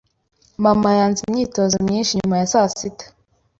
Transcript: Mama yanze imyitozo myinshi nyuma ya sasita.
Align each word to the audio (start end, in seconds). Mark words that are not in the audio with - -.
Mama 0.63 0.89
yanze 0.99 1.19
imyitozo 1.27 1.75
myinshi 1.87 2.17
nyuma 2.19 2.35
ya 2.41 2.49
sasita. 2.53 3.05